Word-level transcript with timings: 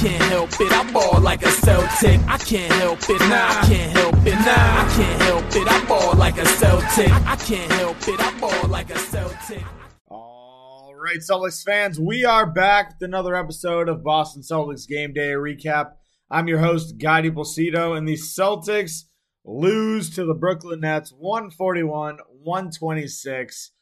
can't 0.00 0.22
help 0.22 0.50
it. 0.58 0.72
I 0.72 0.90
ball 0.92 1.20
like 1.20 1.42
a 1.42 1.50
Celtic. 1.50 2.20
I 2.26 2.38
can't 2.38 2.72
help 2.72 3.00
it. 3.02 3.20
Nah, 3.20 3.48
I 3.48 3.66
can't 3.68 3.92
help 3.92 4.14
it. 4.26 4.32
Nah, 4.32 4.46
I 4.46 4.92
can't 4.96 5.22
help 5.22 5.44
it. 5.54 5.68
I 5.70 5.84
ball 5.86 6.16
like 6.16 6.38
a 6.38 6.46
Celtic. 6.46 7.12
I 7.26 7.36
can't 7.36 7.70
help 7.72 8.08
it. 8.08 8.18
I 8.18 8.40
ball 8.40 8.68
like 8.68 8.88
a 8.88 8.98
Celtic. 8.98 9.62
All 10.08 10.94
right, 10.94 11.18
Celtics 11.18 11.62
fans, 11.62 12.00
we 12.00 12.24
are 12.24 12.46
back 12.46 12.94
with 12.94 13.06
another 13.06 13.36
episode 13.36 13.90
of 13.90 14.02
Boston 14.02 14.40
Celtics 14.40 14.88
Game 14.88 15.12
Day 15.12 15.32
Recap. 15.32 15.92
I'm 16.30 16.48
your 16.48 16.60
host, 16.60 16.96
Guy 16.96 17.20
DiPlacido, 17.20 17.94
and 17.94 18.08
the 18.08 18.14
Celtics 18.14 19.02
lose 19.44 20.08
to 20.14 20.24
the 20.24 20.32
Brooklyn 20.32 20.80
Nets 20.80 21.12
141 21.12 22.20
126. 22.42 23.72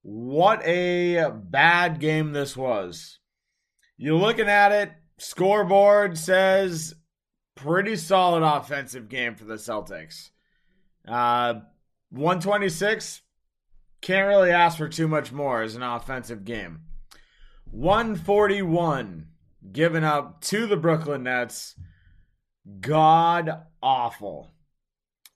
What 0.00 0.66
a 0.66 1.30
bad 1.30 2.00
game 2.00 2.32
this 2.32 2.56
was. 2.56 3.18
You're 3.98 4.14
looking 4.14 4.48
at 4.48 4.72
it, 4.72 4.92
scoreboard 5.18 6.18
says 6.18 6.94
pretty 7.54 7.96
solid 7.96 8.42
offensive 8.42 9.08
game 9.08 9.34
for 9.34 9.44
the 9.44 9.54
Celtics. 9.54 10.30
Uh, 11.06 11.60
126, 12.10 13.22
can't 14.00 14.28
really 14.28 14.50
ask 14.50 14.78
for 14.78 14.88
too 14.88 15.08
much 15.08 15.32
more 15.32 15.62
as 15.62 15.74
an 15.74 15.82
offensive 15.82 16.44
game. 16.44 16.82
141 17.70 19.26
given 19.72 20.04
up 20.04 20.40
to 20.40 20.66
the 20.66 20.76
Brooklyn 20.76 21.24
Nets. 21.24 21.74
God 22.80 23.62
awful. 23.82 24.52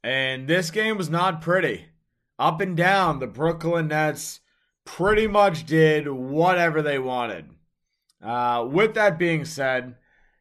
And 0.03 0.49
this 0.49 0.71
game 0.71 0.97
was 0.97 1.11
not 1.11 1.43
pretty. 1.43 1.87
Up 2.39 2.61
and 2.61 2.77
down, 2.77 3.19
the 3.19 3.27
Brooklyn 3.27 3.89
Nets 3.89 4.41
pretty 4.85 5.27
much 5.27 5.67
did 5.67 6.09
whatever 6.09 6.81
they 6.81 6.99
wanted. 6.99 7.51
Uh, 8.23 8.67
with 8.71 8.95
that 8.95 9.19
being 9.19 9.45
said, 9.45 9.95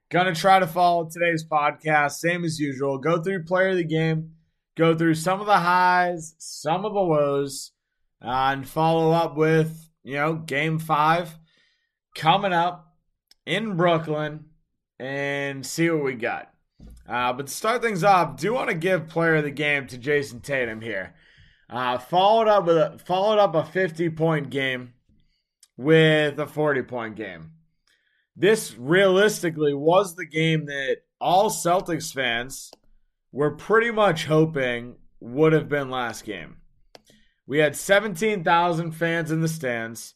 gonna 0.09 0.35
try 0.35 0.59
to 0.59 0.67
follow 0.67 1.09
today's 1.09 1.45
podcast, 1.45 2.13
same 2.13 2.43
as 2.43 2.59
usual. 2.59 2.97
Go 2.97 3.21
through 3.21 3.43
player 3.43 3.69
of 3.69 3.77
the 3.77 3.83
game, 3.83 4.31
go 4.75 4.95
through 4.95 5.16
some 5.16 5.39
of 5.39 5.45
the 5.45 5.59
highs, 5.59 6.36
some 6.38 6.86
of 6.86 6.94
the 6.94 6.99
lows, 6.99 7.71
uh, 8.23 8.52
and 8.52 8.67
follow 8.67 9.11
up 9.11 9.36
with 9.38 9.89
you 10.03 10.16
know 10.16 10.36
game 10.36 10.80
five 10.80 11.38
coming 12.16 12.53
up 12.53 12.94
in 13.45 13.77
Brooklyn, 13.77 14.45
and 14.99 15.66
see 15.66 15.89
what 15.89 16.03
we 16.03 16.16
got. 16.16 16.52
Uh, 17.08 17.33
but 17.33 17.47
to 17.47 17.53
start 17.53 17.81
things 17.81 18.03
off, 18.03 18.38
do 18.38 18.53
want 18.53 18.69
to 18.69 18.75
give 18.75 19.08
player 19.08 19.38
of 19.38 19.43
the 19.43 19.52
game 19.52 19.88
to 19.88 19.97
Jayson 19.97 20.41
Tatum 20.41 20.81
here. 20.81 21.16
Uh, 21.69 21.97
followed 21.97 22.47
up 22.47 22.66
with 22.66 22.77
a 22.77 22.99
followed 23.05 23.39
up 23.39 23.55
a 23.55 23.64
50 23.64 24.09
point 24.11 24.49
game 24.49 24.93
with 25.77 26.39
a 26.39 26.47
40 26.47 26.83
point 26.83 27.16
game. 27.16 27.52
This 28.40 28.78
realistically 28.78 29.73
was 29.73 30.16
the 30.16 30.26
game 30.26 30.68
that 30.68 31.00
all 31.20 31.50
Celtics 31.50 32.14
fans 32.14 32.72
were 33.34 33.52
pretty 33.52 33.92
much 33.92 34.28
hoping 34.28 34.95
would 35.20 35.52
have 35.52 35.68
been 35.68 35.90
last 35.90 36.23
game. 36.23 36.56
We 37.45 37.58
had 37.58 37.76
17,000 37.76 38.94
fans 38.94 39.30
in 39.30 39.42
the 39.42 39.50
stands. 39.50 40.14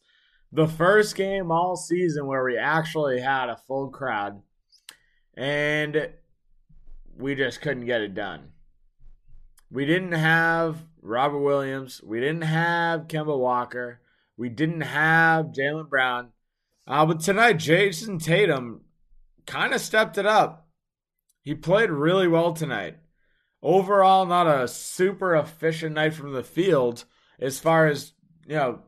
The 0.50 0.66
first 0.66 1.16
game 1.16 1.50
all 1.50 1.76
season 1.76 2.26
where 2.26 2.42
we 2.42 2.56
actually 2.56 3.20
had 3.20 3.50
a 3.50 3.60
full 3.68 3.90
crowd. 3.90 4.40
And 5.34 6.08
we 7.18 7.34
just 7.34 7.60
couldn't 7.60 7.84
get 7.84 8.00
it 8.00 8.14
done. 8.14 8.52
We 9.70 9.84
didn't 9.84 10.12
have 10.12 10.78
Robert 11.02 11.40
Williams. 11.40 12.00
We 12.02 12.20
didn't 12.20 12.40
have 12.40 13.06
Kemba 13.06 13.38
Walker. 13.38 14.00
We 14.38 14.48
didn't 14.48 14.80
have 14.80 15.48
Jaylen 15.48 15.90
Brown. 15.90 16.30
Uh, 16.86 17.06
but 17.06 17.20
tonight, 17.20 17.58
Jayson 17.58 18.18
Tatum 18.18 18.82
kind 19.46 19.72
of 19.72 19.80
stepped 19.80 20.18
it 20.18 20.26
up. 20.26 20.68
He 21.42 21.54
played 21.54 21.90
really 21.90 22.28
well 22.28 22.52
tonight. 22.52 22.96
Overall, 23.62 24.26
not 24.26 24.46
a 24.46 24.68
super 24.68 25.34
efficient 25.34 25.94
night 25.94 26.14
from 26.14 26.32
the 26.32 26.42
field 26.42 27.04
as 27.38 27.58
far 27.58 27.86
as 27.86 28.12
you 28.46 28.56
know 28.56 28.80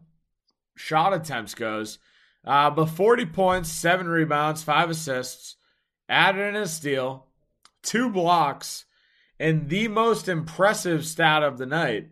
shot 0.76 1.14
attempts 1.14 1.54
goes. 1.54 1.98
Uh, 2.44 2.70
but 2.70 2.86
40 2.86 3.26
points, 3.26 3.70
seven 3.70 4.06
rebounds, 4.06 4.62
five 4.62 4.88
assists, 4.88 5.56
added 6.08 6.48
in 6.48 6.56
a 6.56 6.66
steal, 6.66 7.26
two 7.82 8.08
blocks, 8.08 8.84
and 9.40 9.68
the 9.68 9.88
most 9.88 10.28
impressive 10.28 11.04
stat 11.04 11.42
of 11.42 11.58
the 11.58 11.66
night 11.66 12.10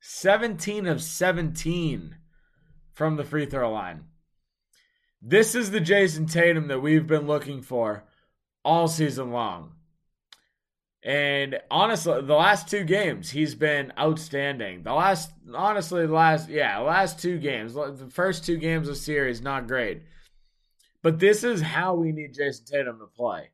17 0.00 0.86
of 0.86 1.02
17 1.02 2.16
from 2.92 3.16
the 3.16 3.24
free 3.24 3.44
throw 3.44 3.72
line. 3.72 4.04
This 5.28 5.56
is 5.56 5.72
the 5.72 5.80
Jayson 5.80 6.30
Tatum 6.30 6.68
that 6.68 6.78
we've 6.78 7.04
been 7.04 7.26
looking 7.26 7.60
for 7.60 8.04
all 8.64 8.86
season 8.86 9.32
long. 9.32 9.72
And 11.02 11.58
honestly, 11.68 12.22
the 12.22 12.34
last 12.36 12.68
two 12.68 12.84
games, 12.84 13.30
he's 13.30 13.56
been 13.56 13.92
outstanding. 13.98 14.84
The 14.84 14.92
last, 14.92 15.32
honestly, 15.52 16.06
the 16.06 16.12
last, 16.12 16.48
yeah, 16.48 16.78
last 16.78 17.18
two 17.18 17.38
games, 17.38 17.74
the 17.74 18.08
first 18.08 18.46
two 18.46 18.56
games 18.56 18.88
of 18.88 18.96
series, 18.98 19.42
not 19.42 19.66
great. 19.66 20.02
But 21.02 21.18
this 21.18 21.42
is 21.42 21.60
how 21.60 21.96
we 21.96 22.12
need 22.12 22.32
Jayson 22.32 22.64
Tatum 22.64 23.00
to 23.00 23.06
play. 23.06 23.50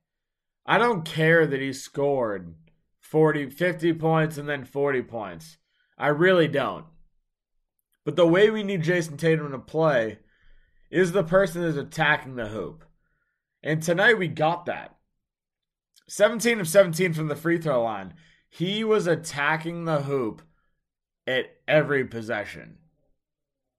I 0.66 0.76
don't 0.76 1.06
care 1.06 1.46
that 1.46 1.60
he 1.62 1.72
scored 1.72 2.54
40, 3.00 3.48
50 3.48 3.94
points 3.94 4.36
and 4.36 4.46
then 4.46 4.66
40 4.66 5.00
points. 5.04 5.56
I 5.96 6.08
really 6.08 6.48
don't. 6.48 6.84
But 8.04 8.16
the 8.16 8.26
way 8.26 8.50
we 8.50 8.62
need 8.62 8.82
Jayson 8.82 9.16
Tatum 9.16 9.52
to 9.52 9.58
play 9.58 10.18
is 10.92 11.12
the 11.12 11.24
person 11.24 11.62
that's 11.62 11.76
attacking 11.76 12.36
the 12.36 12.48
hoop. 12.48 12.84
And 13.62 13.82
tonight 13.82 14.18
we 14.18 14.28
got 14.28 14.66
that. 14.66 14.94
17 16.08 16.60
of 16.60 16.68
17 16.68 17.14
from 17.14 17.28
the 17.28 17.34
free 17.36 17.58
throw 17.58 17.82
line. 17.82 18.14
He 18.50 18.84
was 18.84 19.06
attacking 19.06 19.86
the 19.86 20.02
hoop 20.02 20.42
at 21.26 21.46
every 21.66 22.04
possession. 22.04 22.76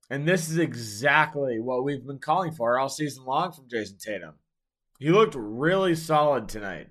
And 0.10 0.28
this 0.28 0.50
is 0.50 0.58
exactly 0.58 1.60
what 1.60 1.84
we've 1.84 2.06
been 2.06 2.20
calling 2.20 2.52
for 2.52 2.80
all 2.80 2.90
season 2.90 3.26
long 3.26 3.52
from 3.52 3.70
Jayson 3.70 3.98
Tatum. 4.00 4.34
He 4.98 5.10
looked 5.10 5.36
really 5.36 5.96
solid 5.96 6.50
tonight. 6.50 6.90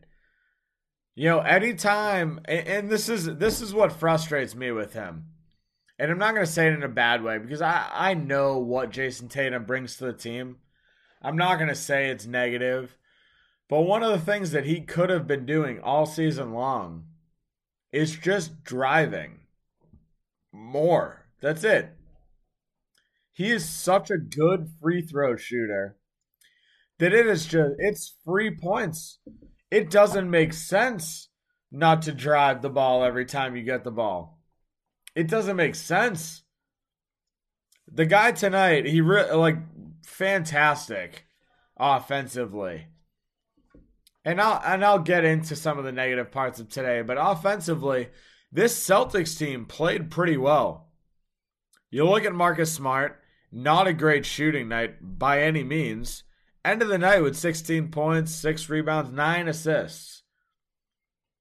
You 1.14 1.28
know, 1.28 1.40
anytime 1.40 2.40
and, 2.44 2.66
and 2.66 2.90
this 2.90 3.08
is 3.08 3.26
this 3.36 3.60
is 3.60 3.74
what 3.74 3.92
frustrates 3.92 4.54
me 4.54 4.70
with 4.70 4.92
him. 4.92 5.26
And 6.02 6.10
I'm 6.10 6.18
not 6.18 6.34
gonna 6.34 6.46
say 6.46 6.66
it 6.66 6.72
in 6.72 6.82
a 6.82 6.88
bad 6.88 7.22
way 7.22 7.38
because 7.38 7.62
I, 7.62 7.88
I 7.94 8.14
know 8.14 8.58
what 8.58 8.90
Jayson 8.90 9.28
Tatum 9.28 9.66
brings 9.66 9.96
to 9.96 10.06
the 10.06 10.12
team. 10.12 10.56
I'm 11.22 11.36
not 11.36 11.60
gonna 11.60 11.76
say 11.76 12.08
it's 12.08 12.26
negative. 12.26 12.96
But 13.68 13.82
one 13.82 14.02
of 14.02 14.10
the 14.10 14.18
things 14.18 14.50
that 14.50 14.66
he 14.66 14.80
could 14.80 15.10
have 15.10 15.28
been 15.28 15.46
doing 15.46 15.78
all 15.80 16.04
season 16.04 16.54
long 16.54 17.04
is 17.92 18.16
just 18.16 18.64
driving 18.64 19.42
more. 20.50 21.28
That's 21.40 21.62
it. 21.62 21.92
He 23.30 23.52
is 23.52 23.68
such 23.68 24.10
a 24.10 24.18
good 24.18 24.70
free 24.80 25.02
throw 25.02 25.36
shooter 25.36 25.98
that 26.98 27.12
it 27.12 27.28
is 27.28 27.46
just 27.46 27.76
it's 27.78 28.16
free 28.24 28.50
points. 28.50 29.20
It 29.70 29.88
doesn't 29.88 30.28
make 30.28 30.52
sense 30.52 31.28
not 31.70 32.02
to 32.02 32.12
drive 32.12 32.60
the 32.60 32.70
ball 32.70 33.04
every 33.04 33.24
time 33.24 33.54
you 33.54 33.62
get 33.62 33.84
the 33.84 33.92
ball. 33.92 34.31
It 35.14 35.28
doesn't 35.28 35.56
make 35.56 35.74
sense. 35.74 36.42
The 37.90 38.06
guy 38.06 38.32
tonight, 38.32 38.86
he 38.86 39.00
re- 39.00 39.32
like 39.32 39.58
fantastic 40.04 41.26
offensively. 41.76 42.86
And 44.24 44.40
I'll 44.40 44.62
and 44.64 44.84
I'll 44.84 45.00
get 45.00 45.24
into 45.24 45.56
some 45.56 45.78
of 45.78 45.84
the 45.84 45.92
negative 45.92 46.30
parts 46.30 46.60
of 46.60 46.68
today, 46.68 47.02
but 47.02 47.18
offensively, 47.20 48.08
this 48.50 48.78
Celtics 48.78 49.36
team 49.36 49.66
played 49.66 50.10
pretty 50.10 50.36
well. 50.36 50.88
You 51.90 52.08
look 52.08 52.24
at 52.24 52.34
Marcus 52.34 52.72
Smart, 52.72 53.20
not 53.50 53.86
a 53.86 53.92
great 53.92 54.24
shooting 54.24 54.68
night 54.68 54.96
by 55.00 55.42
any 55.42 55.64
means. 55.64 56.22
End 56.64 56.80
of 56.80 56.88
the 56.88 56.98
night 56.98 57.22
with 57.22 57.36
16 57.36 57.88
points, 57.88 58.32
6 58.36 58.68
rebounds, 58.68 59.10
9 59.10 59.48
assists. 59.48 60.22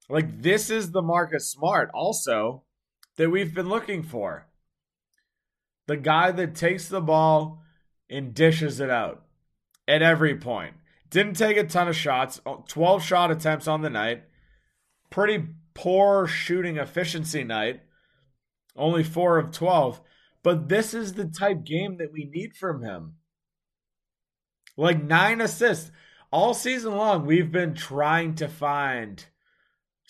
Like 0.09 0.41
this 0.41 0.69
is 0.69 0.91
the 0.91 1.03
Marcus 1.03 1.49
Smart 1.51 1.91
also 1.93 2.63
that 3.21 3.29
we've 3.29 3.53
been 3.53 3.69
looking 3.69 4.01
for. 4.01 4.47
The 5.85 5.95
guy 5.95 6.31
that 6.31 6.55
takes 6.55 6.87
the 6.87 7.01
ball 7.01 7.61
and 8.09 8.33
dishes 8.33 8.79
it 8.79 8.89
out 8.89 9.21
at 9.87 10.01
every 10.01 10.35
point. 10.35 10.73
Didn't 11.11 11.35
take 11.35 11.55
a 11.55 11.63
ton 11.63 11.87
of 11.87 11.95
shots, 11.95 12.41
uh, 12.47 12.55
12 12.67 13.03
shot 13.03 13.29
attempts 13.29 13.67
on 13.67 13.83
the 13.83 13.91
night. 13.91 14.23
Pretty 15.11 15.49
poor 15.75 16.25
shooting 16.25 16.77
efficiency 16.77 17.43
night. 17.43 17.81
Only 18.75 19.03
4 19.03 19.37
of 19.37 19.51
12. 19.51 20.01
But 20.41 20.67
this 20.67 20.95
is 20.95 21.13
the 21.13 21.25
type 21.25 21.63
game 21.63 21.97
that 21.97 22.11
we 22.11 22.25
need 22.25 22.55
from 22.55 22.81
him. 22.81 23.17
Like 24.75 25.03
9 25.03 25.41
assists. 25.41 25.91
All 26.31 26.55
season 26.55 26.97
long, 26.97 27.27
we've 27.27 27.51
been 27.51 27.75
trying 27.75 28.33
to 28.37 28.47
find 28.47 29.23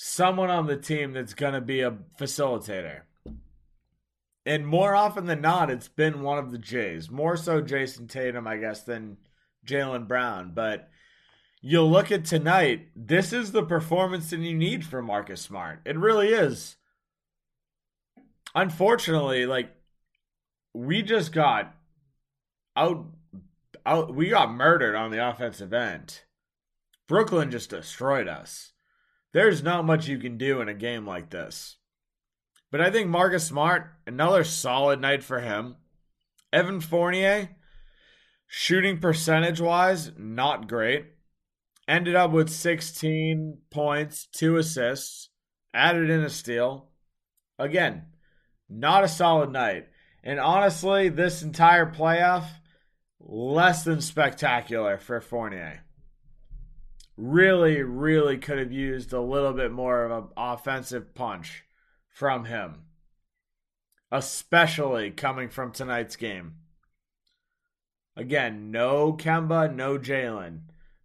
someone 0.04 0.50
on 0.50 0.66
the 0.66 0.76
team 0.76 1.14
that's 1.14 1.36
going 1.36 1.54
to 1.54 1.62
be 1.62 1.82
a 1.82 1.96
facilitator. 2.20 3.02
And 4.48 4.66
more 4.66 4.96
often 4.96 5.28
than 5.28 5.42
not, 5.42 5.70
it's 5.70 5.90
been 5.90 6.24
one 6.24 6.40
of 6.40 6.52
the 6.52 6.58
Jays. 6.58 7.12
More 7.12 7.38
so 7.38 7.62
Jayson 7.62 8.08
Tatum, 8.08 8.48
I 8.48 8.58
guess, 8.58 8.82
than 8.82 9.18
Jaylen 9.64 10.08
Brown. 10.08 10.54
But 10.56 10.90
you 11.62 11.84
look 11.84 12.12
at 12.12 12.26
tonight, 12.26 12.88
this 12.96 13.32
is 13.32 13.52
the 13.52 13.62
performance 13.62 14.32
that 14.32 14.40
you 14.40 14.56
need 14.56 14.84
for 14.84 15.04
Marcus 15.04 15.42
Smart. 15.42 15.82
It 15.86 16.00
really 16.00 16.30
is. 16.30 16.78
Unfortunately, 18.56 19.46
like 19.46 19.70
we 20.74 21.04
just 21.04 21.32
got 21.32 21.76
out 22.76 23.06
out 23.86 24.16
we 24.16 24.30
got 24.30 24.52
murdered 24.52 24.96
on 24.96 25.12
the 25.12 25.30
offensive 25.30 25.74
end. 25.74 26.22
Brooklyn 27.08 27.52
just 27.52 27.70
destroyed 27.70 28.28
us. 28.28 28.72
There's 29.34 29.64
not 29.64 29.86
much 29.86 30.08
you 30.08 30.18
can 30.18 30.38
do 30.38 30.62
in 30.62 30.68
a 30.68 30.74
game 30.74 31.06
like 31.06 31.30
this. 31.30 31.78
But 32.72 32.82
I 32.82 32.92
think 32.92 33.10
Marcus 33.10 33.46
Smart, 33.46 33.92
another 34.08 34.44
solid 34.44 35.00
night 35.00 35.24
for 35.24 35.40
him. 35.40 35.76
Evan 36.54 36.82
Fournier, 36.82 37.50
shooting 38.48 39.00
percentage 39.00 39.62
wise, 39.62 40.12
not 40.18 40.68
great 40.68 41.06
ended 41.92 42.16
up 42.16 42.32
with 42.32 42.50
16 42.50 43.58
points, 43.70 44.26
two 44.32 44.56
assists, 44.56 45.30
added 45.74 46.10
in 46.10 46.22
a 46.22 46.30
steal. 46.30 46.90
Again, 47.60 48.04
not 48.70 49.04
a 49.04 49.10
solid 49.10 49.52
night. 49.52 49.88
And 50.24 50.40
honestly, 50.40 51.10
this 51.10 51.42
entire 51.42 51.86
playoff, 51.86 52.46
less 53.20 53.84
than 53.84 54.00
spectacular 54.00 54.98
for 54.98 55.20
Fournier. 55.20 55.82
Really, 57.24 57.84
really 57.84 58.40
could 58.40 58.58
have 58.58 58.72
used 58.72 59.14
a 59.14 59.22
little 59.22 59.54
bit 59.54 59.72
more 59.72 60.06
of 60.06 60.12
an 60.12 60.30
offensive 60.36 61.14
punch 61.14 61.64
from 62.10 62.46
him, 62.46 62.86
especially 64.12 65.12
coming 65.12 65.48
from 65.48 65.72
tonight's 65.72 66.16
game. 66.16 66.56
Again, 68.18 68.72
no 68.72 69.14
Kemba, 69.14 69.72
no 69.72 70.00
Jaylen. 70.00 70.62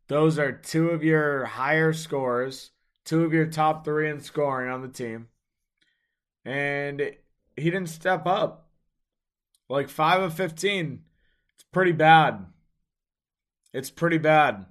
Those 0.09 0.39
are 0.39 0.53
two 0.53 0.89
of 0.89 1.05
your 1.05 1.45
higher 1.45 1.93
scores, 1.93 2.71
two 3.05 3.23
of 3.23 3.35
your 3.35 3.47
top 3.47 3.85
three 3.85 4.09
in 4.09 4.21
scoring 4.21 4.71
on 4.71 4.81
the 4.81 4.89
team. 4.89 5.29
And 6.47 6.99
he 7.59 7.65
didn't 7.65 7.91
step 7.91 8.27
up. 8.27 8.71
Like 9.69 9.91
5 9.91 10.23
of 10.23 10.35
15. 10.35 11.03
It's 11.57 11.65
pretty 11.71 11.93
bad. 11.93 12.47
It's 13.75 13.91
pretty 13.91 14.17
bad. 14.17 14.65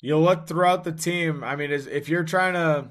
You 0.00 0.18
look 0.18 0.46
throughout 0.46 0.84
the 0.84 0.92
team. 0.92 1.42
I 1.42 1.56
mean, 1.56 1.70
if 1.70 2.08
you're 2.08 2.24
trying 2.24 2.54
to 2.54 2.90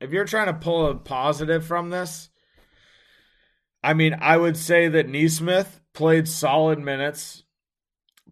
if 0.00 0.10
you're 0.10 0.24
trying 0.24 0.46
to 0.46 0.54
pull 0.54 0.86
a 0.86 0.94
positive 0.94 1.64
from 1.64 1.90
this, 1.90 2.30
I 3.82 3.94
mean, 3.94 4.16
I 4.20 4.36
would 4.36 4.56
say 4.56 4.88
that 4.88 5.08
Nesmith 5.08 5.80
played 5.92 6.28
solid 6.28 6.78
minutes 6.78 7.44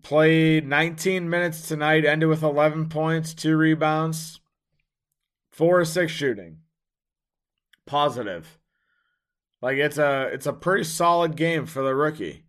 played 0.02 0.66
19 0.66 1.30
minutes 1.30 1.66
tonight, 1.68 2.04
ended 2.04 2.28
with 2.28 2.42
11 2.42 2.88
points, 2.88 3.34
two 3.34 3.56
rebounds, 3.56 4.40
four 5.50 5.80
or 5.80 5.84
six 5.84 6.12
shooting. 6.12 6.58
Positive. 7.86 8.58
Like 9.60 9.76
it's 9.76 9.98
a 9.98 10.28
it's 10.32 10.46
a 10.46 10.52
pretty 10.52 10.84
solid 10.84 11.36
game 11.36 11.66
for 11.66 11.82
the 11.82 11.94
rookie. 11.94 12.44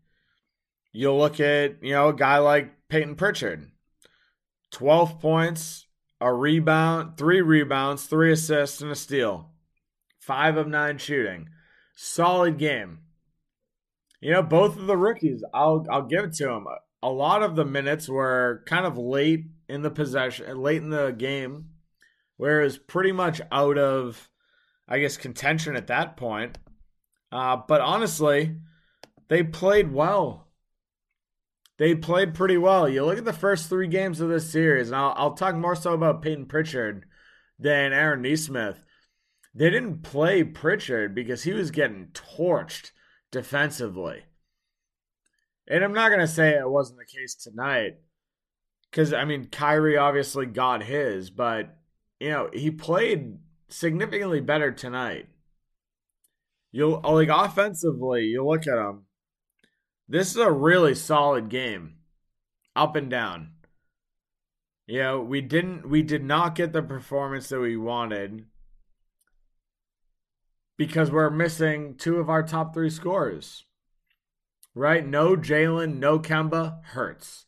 You'll 0.92 1.18
look 1.18 1.40
at, 1.40 1.84
you 1.84 1.94
know, 1.94 2.10
a 2.10 2.14
guy 2.14 2.40
like 2.40 2.88
Payton 2.88 3.16
Pritchard. 3.16 3.72
12 4.74 5.20
points, 5.20 5.88
a 6.20 6.34
rebound, 6.34 7.18
three 7.18 7.42
rebounds, 7.42 8.06
three 8.06 8.31
assists, 8.31 8.81
and 8.81 8.92
a 8.92 8.96
steal. 8.96 9.50
Five 10.20 10.58
of 10.58 10.68
nine 10.68 10.98
shooting. 10.98 11.48
Solid 11.96 12.58
game. 12.58 13.00
You 14.20 14.31
know, 14.31 14.44
both 14.44 14.78
of 14.78 14.88
the 14.88 14.98
rookies, 14.98 15.44
I'll 15.54 15.86
I'll 15.90 16.06
give 16.06 16.25
it 16.25 16.34
to 16.36 16.46
them 16.46 16.66
a 17.04 17.10
lot 17.10 17.44
of 17.44 17.58
the 17.58 17.66
minutes 17.66 18.08
were 18.08 18.64
kind 18.66 18.86
of 18.86 18.98
late 18.98 19.44
in 19.68 19.81
the 19.81 19.92
possession, 19.92 20.58
late 20.58 20.81
in 20.81 20.90
the 20.90 21.12
game, 21.12 21.66
where 22.38 22.62
it 22.62 22.64
was 22.64 22.78
pretty 22.78 23.12
much 23.12 23.42
out 23.52 23.78
of, 23.78 24.30
I 24.88 25.00
guess, 25.00 25.18
contention 25.18 25.75
at 25.75 25.88
that 25.88 26.16
point. 26.16 26.58
Uh, 27.30 27.58
but 27.68 27.81
honestly, 27.81 28.56
they 29.28 29.44
played 29.44 29.92
well. 29.92 30.43
They 31.83 31.95
played 31.95 32.33
pretty 32.33 32.56
well. 32.56 32.88
You 32.88 33.03
look 33.03 33.18
at 33.18 33.25
the 33.25 33.33
first 33.33 33.68
three 33.68 33.88
games 33.88 34.21
of 34.21 34.30
this 34.30 34.50
series, 34.50 34.88
and 34.88 34.95
I'll, 34.95 35.13
I'll 35.18 35.33
talk 35.33 35.53
more 35.53 35.75
so 35.75 35.91
about 35.91 36.21
Payton 36.21 36.45
Pritchard 36.45 37.03
than 37.59 37.91
Aaron 37.91 38.21
Nesmith. 38.21 38.85
They 39.53 39.69
didn't 39.69 40.01
play 40.01 40.45
Pritchard 40.45 41.13
because 41.13 41.44
he 41.44 41.51
was 41.51 41.71
getting 41.71 42.07
torched 42.13 42.91
defensively. 43.31 44.24
And 45.68 45.83
I'm 45.83 45.91
not 45.91 46.07
going 46.07 46.21
to 46.21 46.27
say 46.27 46.51
it 46.51 46.69
wasn't 46.69 47.00
the 47.00 47.19
case 47.19 47.35
tonight. 47.35 47.97
Because, 48.89 49.12
I 49.12 49.25
mean, 49.25 49.47
Kyrie 49.47 49.97
obviously 49.97 50.45
got 50.45 50.83
his, 50.83 51.31
but, 51.31 51.75
you 52.18 52.29
know, 52.29 52.50
he 52.53 52.71
played 52.71 53.39
significantly 53.68 54.39
better 54.39 54.71
tonight. 54.71 55.27
You'll, 56.71 57.01
like, 57.03 57.27
offensively, 57.27 58.21
you 58.21 58.45
look 58.45 58.68
at 58.68 58.77
him. 58.77 59.02
This 60.07 60.31
is 60.31 60.38
a 60.38 60.51
really 60.51 60.95
solid 60.95 61.50
game, 61.50 61.95
up 62.75 62.95
and 62.95 63.09
down. 63.09 63.51
You 64.85 65.00
know, 65.00 65.19
we 65.21 65.41
didn't, 65.41 65.89
we 65.89 66.01
did 66.01 66.23
not 66.23 66.55
get 66.55 66.73
the 66.73 66.81
performance 66.81 67.50
that 67.50 67.59
we 67.59 67.77
wanted 67.77 68.45
because 70.77 71.09
we're 71.09 71.29
missing 71.29 71.95
two 71.95 72.17
of 72.17 72.29
our 72.29 72.44
top 72.44 72.73
three 72.73 72.89
scorers 72.89 73.63
right? 74.75 75.05
No 75.07 75.35
Jaylen, 75.35 75.97
no 75.97 76.19
Kemba 76.19 76.83
hurts, 76.83 77.45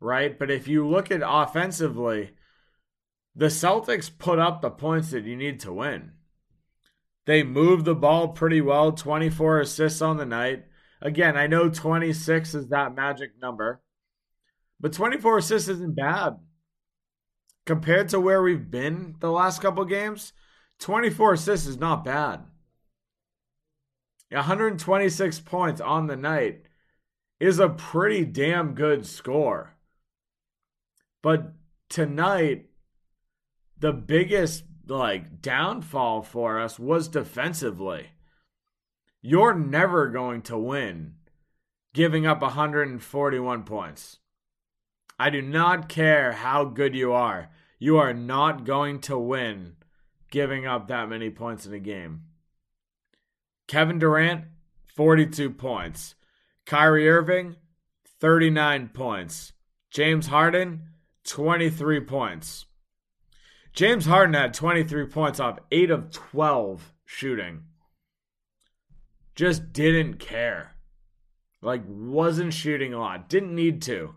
right? 0.00 0.38
But 0.38 0.50
if 0.50 0.68
you 0.68 0.86
look 0.86 1.10
at 1.10 1.22
offensively, 1.24 2.32
the 3.34 3.46
Celtics 3.46 4.10
put 4.16 4.38
up 4.38 4.60
the 4.60 4.70
points 4.70 5.10
that 5.10 5.24
you 5.24 5.36
need 5.36 5.60
to 5.60 5.72
win. 5.72 6.12
They 7.26 7.42
moved 7.42 7.84
the 7.84 7.94
ball 7.94 8.28
pretty 8.28 8.60
well, 8.60 8.92
24 8.92 9.60
assists 9.60 10.00
on 10.00 10.16
the 10.16 10.26
night. 10.26 10.64
Again, 11.00 11.36
I 11.36 11.46
know 11.46 11.68
26 11.68 12.54
is 12.54 12.68
that 12.68 12.94
magic 12.94 13.30
number, 13.40 13.82
but 14.80 14.92
24 14.92 15.38
assists 15.38 15.68
isn't 15.68 15.94
bad. 15.94 16.38
Compared 17.66 18.08
to 18.08 18.20
where 18.20 18.42
we've 18.42 18.70
been 18.70 19.16
the 19.20 19.30
last 19.30 19.60
couple 19.60 19.84
games, 19.84 20.32
24 20.80 21.34
assists 21.34 21.66
is 21.66 21.78
not 21.78 22.04
bad. 22.04 22.40
126 24.30 25.40
points 25.40 25.80
on 25.80 26.06
the 26.06 26.16
night 26.16 26.62
is 27.40 27.58
a 27.58 27.68
pretty 27.68 28.24
damn 28.24 28.74
good 28.74 29.06
score. 29.06 29.76
But 31.22 31.52
tonight, 31.88 32.66
the 33.78 33.92
biggest 33.92 34.64
like 34.86 35.40
downfall 35.40 36.22
for 36.22 36.60
us 36.60 36.78
was 36.78 37.08
defensively. 37.08 38.08
You're 39.20 39.54
never 39.54 40.08
going 40.08 40.42
to 40.42 40.56
win 40.56 41.14
giving 41.92 42.26
up 42.26 42.40
141 42.40 43.64
points. 43.64 44.18
I 45.18 45.30
do 45.30 45.42
not 45.42 45.88
care 45.88 46.32
how 46.32 46.64
good 46.64 46.94
you 46.94 47.12
are. 47.12 47.50
You 47.80 47.98
are 47.98 48.14
not 48.14 48.64
going 48.64 49.00
to 49.02 49.18
win 49.18 49.74
giving 50.30 50.66
up 50.66 50.86
that 50.86 51.08
many 51.08 51.30
points 51.30 51.66
in 51.66 51.72
a 51.72 51.80
game. 51.80 52.24
Kevin 53.66 53.98
Durant, 53.98 54.44
42 54.94 55.50
points. 55.50 56.14
Kyrie 56.64 57.08
Irving, 57.08 57.56
39 58.20 58.90
points. 58.94 59.52
James 59.90 60.28
Harden, 60.28 60.82
23 61.24 62.00
points. 62.00 62.66
James 63.72 64.06
Harden 64.06 64.34
had 64.34 64.54
23 64.54 65.06
points 65.06 65.40
off 65.40 65.58
8 65.70 65.90
of 65.90 66.10
12 66.10 66.92
shooting. 67.04 67.64
Just 69.38 69.72
didn't 69.72 70.14
care. 70.14 70.74
Like, 71.62 71.82
wasn't 71.86 72.52
shooting 72.52 72.92
a 72.92 72.98
lot. 72.98 73.28
Didn't 73.28 73.54
need 73.54 73.80
to. 73.82 74.16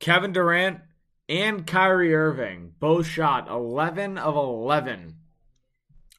Kevin 0.00 0.34
Durant 0.34 0.80
and 1.30 1.66
Kyrie 1.66 2.14
Irving 2.14 2.72
both 2.78 3.06
shot 3.06 3.48
11 3.48 4.18
of 4.18 4.36
11 4.36 5.14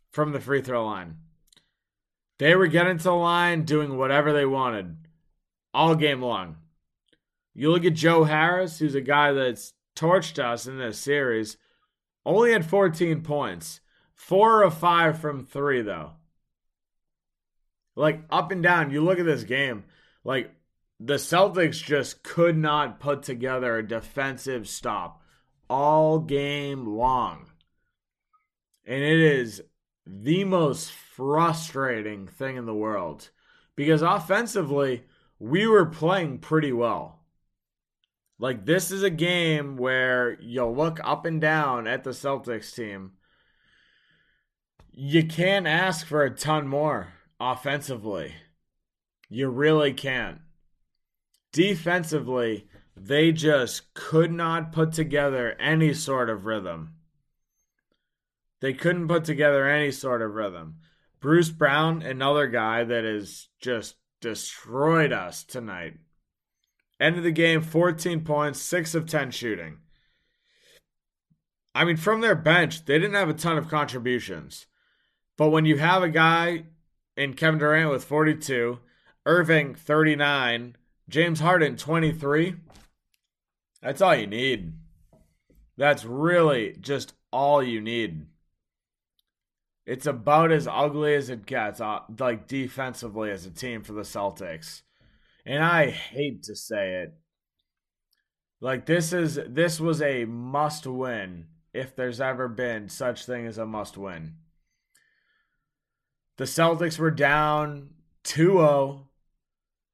from 0.10 0.32
the 0.32 0.40
free 0.40 0.60
throw 0.60 0.88
line. 0.88 1.18
They 2.40 2.56
were 2.56 2.66
getting 2.66 2.98
to 2.98 3.04
the 3.04 3.14
line, 3.14 3.62
doing 3.62 3.96
whatever 3.96 4.34
they 4.34 4.46
wanted 4.46 4.98
all 5.72 5.94
game 5.94 6.24
long. 6.24 6.58
You 7.54 7.70
look 7.70 7.86
at 7.86 7.94
Joe 7.94 8.24
Harris, 8.24 8.80
who's 8.80 8.96
a 8.96 9.02
guy 9.02 9.34
that's 9.34 9.74
torched 9.96 10.44
us 10.44 10.66
in 10.66 10.80
this 10.80 10.98
series, 10.98 11.58
only 12.26 12.54
had 12.54 12.66
14 12.66 13.22
points. 13.22 13.82
Four 14.16 14.64
of 14.64 14.74
five 14.74 15.20
from 15.20 15.46
three, 15.46 15.84
though. 15.84 16.14
Like 18.00 18.22
up 18.30 18.54
and 18.54 18.64
down, 18.64 18.92
you 18.92 19.04
look 19.04 19.20
at 19.20 19.26
this 19.26 19.44
game, 19.44 19.84
like 20.24 20.56
the 21.02 21.16
Celtics 21.16 21.84
just 21.84 22.24
could 22.24 22.58
not 22.58 23.02
put 23.02 23.24
together 23.24 23.78
a 23.78 23.86
defensive 23.86 24.70
stop 24.70 25.22
all 25.70 26.20
game 26.20 26.86
long. 26.88 27.48
And 28.86 29.04
it 29.04 29.20
is 29.20 29.62
the 30.08 30.46
most 30.46 30.94
frustrating 30.94 32.26
thing 32.26 32.56
in 32.56 32.66
the 32.66 32.74
world 32.74 33.32
because 33.76 34.02
offensively, 34.02 35.04
we 35.38 35.68
were 35.68 35.86
playing 35.86 36.38
pretty 36.38 36.72
well. 36.72 37.20
Like 38.40 38.66
this 38.66 38.92
is 38.92 39.04
a 39.04 39.10
game 39.10 39.76
where 39.76 40.40
you'll 40.40 40.74
look 40.74 41.02
up 41.04 41.26
and 41.26 41.42
down 41.42 41.86
at 41.86 42.06
the 42.06 42.12
Celtics 42.12 42.74
team. 42.74 43.12
You 44.94 45.28
can't 45.28 45.68
ask 45.68 46.08
for 46.08 46.24
a 46.24 46.34
ton 46.34 46.66
more 46.66 47.10
offensively. 47.40 48.36
You 49.30 49.50
really 49.50 49.94
can't. 49.94 50.40
Defensively, 51.52 52.68
they 52.96 53.32
just 53.32 53.94
could 53.94 54.32
not 54.32 54.72
put 54.72 54.92
together 54.94 55.56
any 55.60 55.94
sort 55.94 56.30
of 56.30 56.46
rhythm. 56.46 56.96
They 58.62 58.74
couldn't 58.74 59.08
put 59.08 59.24
together 59.24 59.68
any 59.68 59.92
sort 59.92 60.22
of 60.22 60.34
rhythm. 60.34 60.76
Bruce 61.20 61.50
Brown, 61.50 62.02
another 62.02 62.48
guy 62.48 62.84
that 62.84 63.04
has 63.04 63.48
just 63.62 63.96
destroyed 64.22 65.14
us 65.14 65.44
tonight. 65.44 65.96
End 67.00 67.18
of 67.18 67.24
the 67.24 67.32
game, 67.32 67.62
14 67.62 68.22
points, 68.26 68.62
6 68.62 68.96
of 68.96 69.06
10 69.06 69.32
shooting. 69.32 69.78
I 71.74 71.86
mean, 71.86 71.98
from 71.98 72.20
their 72.20 72.36
bench, 72.36 72.86
they 72.86 73.00
didn't 73.00 73.16
have 73.16 73.30
a 73.30 73.34
ton 73.34 73.58
of 73.58 73.70
contributions. 73.70 74.66
But 75.38 75.50
when 75.50 75.66
you 75.66 75.78
have 75.78 76.04
a 76.04 76.10
guy 76.10 76.66
in 77.20 77.34
Kevin 77.34 77.60
Durant 77.60 77.92
with 77.92 78.06
42, 78.06 78.80
Irving 79.26 79.76
39, 79.76 80.78
James 81.10 81.42
Harden 81.42 81.76
23, 81.76 82.56
that's 83.82 84.02
all 84.02 84.16
you 84.16 84.26
need. 84.26 84.72
That's 85.76 86.06
really 86.06 86.78
just 86.80 87.14
all 87.30 87.62
you 87.62 87.82
need. 87.82 88.26
It's 89.86 90.06
about 90.06 90.54
as 90.54 90.66
ugly 90.66 91.14
as 91.14 91.30
it 91.30 91.46
gets, 91.46 91.82
uh, 91.82 92.00
like 92.18 92.48
defensively 92.48 93.32
as 93.32 93.46
a 93.46 93.52
team 93.52 93.84
for 93.84 93.92
the 93.92 94.04
Celtics. 94.04 94.84
And 95.46 95.62
I 95.62 95.90
hate 95.90 96.44
to 96.44 96.56
say 96.56 97.02
it. 97.02 97.14
Like 98.62 98.86
this 98.86 99.12
is 99.12 99.40
this 99.46 99.80
was 99.80 100.02
a 100.02 100.24
must 100.24 100.88
win 100.88 101.48
if 101.74 101.96
there's 101.96 102.22
ever 102.22 102.48
been 102.48 102.88
such 102.88 103.26
thing 103.26 103.46
as 103.46 103.58
a 103.58 103.66
must 103.66 103.98
win. 103.98 104.36
The 106.40 106.46
Celtics 106.46 106.98
were 106.98 107.12
down 107.12 107.90
2-0 108.24 109.08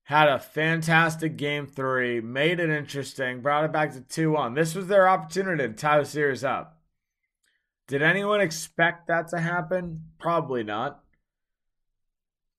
had 0.03 0.29
a 0.29 0.37
fantastic 0.37 1.37
game 1.37 1.65
three, 1.65 2.21
made 2.21 2.59
it 2.59 2.69
interesting, 2.69 3.41
brought 3.41 3.65
it 3.65 3.71
back 3.71 3.93
to 3.93 4.01
2 4.01 4.29
1. 4.29 4.53
This 4.53 4.75
was 4.75 4.85
their 4.85 5.09
opportunity 5.09 5.67
to 5.67 5.73
tie 5.73 5.97
the 5.97 6.05
series 6.05 6.43
up. 6.43 6.79
Did 7.87 8.03
anyone 8.03 8.41
expect 8.41 9.07
that 9.07 9.29
to 9.29 9.39
happen? 9.39 10.03
Probably 10.19 10.63
not. 10.63 11.03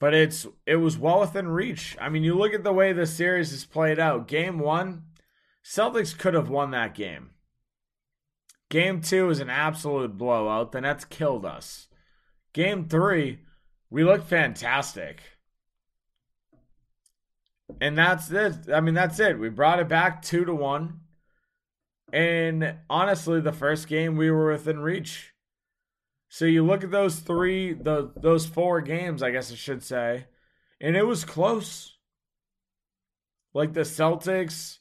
But 0.01 0.15
it's 0.15 0.49
it 0.67 0.77
was 0.77 0.99
well 0.99 1.21
within 1.21 1.47
reach. 1.47 1.97
I 2.01 2.09
mean, 2.09 2.25
you 2.25 2.35
look 2.35 2.55
at 2.55 2.65
the 2.65 2.73
way 2.73 2.93
the 2.93 3.07
series 3.07 3.53
is 3.53 3.65
played 3.65 4.01
out. 4.01 4.27
Game 4.27 4.59
one, 4.59 5.05
Celtics 5.65 6.19
could 6.19 6.35
have 6.35 6.49
won 6.49 6.73
that 6.73 6.97
game. 6.97 7.31
Game 8.69 9.01
two 9.01 9.31
is 9.31 9.39
an 9.39 9.49
absolute 9.49 10.19
blowout. 10.19 10.73
The 10.73 10.81
Nets 10.81 11.05
killed 11.05 11.47
us. 11.47 11.87
Game 12.53 12.89
three, 12.89 13.46
we 13.91 14.05
look 14.05 14.27
fantastic. 14.27 15.21
And 17.81 17.99
that's 17.99 18.31
it. 18.31 18.55
I 18.73 18.81
mean, 18.81 18.95
that's 18.95 19.19
it. 19.21 19.39
We 19.39 19.49
brought 19.49 19.81
it 19.81 19.89
back 19.89 20.23
two 20.23 20.45
to 20.45 20.55
one. 20.55 21.01
And 22.13 22.77
honestly, 22.89 23.41
the 23.41 23.53
first 23.53 23.89
game 23.89 24.17
we 24.17 24.31
were 24.31 24.53
within 24.53 24.79
reach. 24.79 25.33
So 26.29 26.45
you 26.45 26.65
look 26.65 26.85
at 26.85 26.91
those 26.91 27.21
three, 27.21 27.73
the 27.73 28.13
those 28.17 28.47
four 28.47 28.81
games, 28.81 29.23
I 29.23 29.31
guess 29.31 29.51
I 29.51 29.55
should 29.55 29.83
say, 29.83 30.27
and 30.81 30.97
it 30.97 31.07
was 31.07 31.25
close. 31.25 31.97
Like 33.55 33.73
the 33.73 33.81
Celtics 33.81 34.79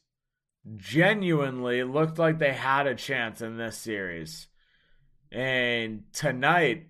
genuinely 0.75 1.83
looked 1.83 2.19
like 2.19 2.39
they 2.39 2.53
had 2.53 2.87
a 2.87 2.95
chance 2.95 3.41
in 3.41 3.57
this 3.57 3.77
series. 3.77 4.47
And 5.31 6.03
tonight, 6.13 6.87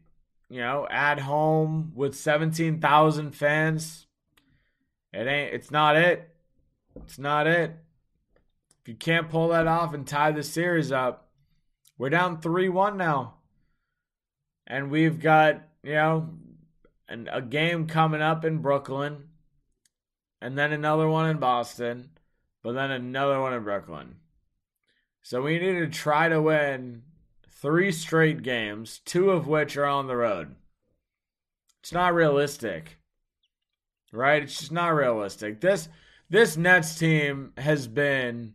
you 0.50 0.60
know, 0.60 0.88
at 0.90 1.20
home 1.20 1.92
with 1.96 2.16
17,000 2.16 3.32
fans, 3.32 4.08
it 5.14 5.28
ain't 5.28 5.54
it's 5.54 5.72
not 5.72 5.96
it. 5.96 6.30
It's 6.96 7.20
not 7.20 7.48
it. 7.48 7.76
If 8.82 8.90
you 8.90 8.96
can't 8.96 9.30
pull 9.30 9.50
that 9.50 9.68
off 9.68 9.94
and 9.94 10.08
tie 10.08 10.32
the 10.32 10.44
series 10.44 10.92
up, 10.92 11.30
we're 11.98 12.10
down 12.10 12.42
3-1 12.42 12.98
now. 12.98 13.36
And 14.68 14.92
we've 14.92 15.20
got, 15.20 15.64
you 15.84 15.94
know, 15.94 16.30
an, 17.08 17.30
a 17.32 17.42
game 17.42 17.88
coming 17.88 18.22
up 18.22 18.46
in 18.46 18.60
Brooklyn 18.60 19.30
and 20.42 20.58
then 20.58 20.72
another 20.72 21.08
one 21.08 21.30
in 21.30 21.38
Boston, 21.38 22.10
but 22.62 22.74
then 22.74 22.92
another 22.92 23.40
one 23.40 23.54
in 23.54 23.64
Brooklyn. 23.64 24.16
So 25.22 25.42
we 25.42 25.58
need 25.58 25.80
to 25.80 25.88
try 25.88 26.30
to 26.30 26.42
win 26.42 27.04
three 27.56 27.92
straight 27.92 28.44
games, 28.44 29.02
two 29.06 29.32
of 29.32 29.48
which 29.48 29.78
are 29.78 29.86
on 29.86 30.08
the 30.08 30.16
road. 30.16 30.56
It's 31.82 31.94
not 31.94 32.14
realistic 32.14 32.98
right? 34.16 34.44
It's 34.44 34.60
just 34.60 34.72
not 34.72 34.90
realistic. 34.90 35.62
This 35.62 35.90
this 36.30 36.58
Nets 36.58 36.98
team 36.98 37.54
has 37.58 37.88
been 37.88 38.54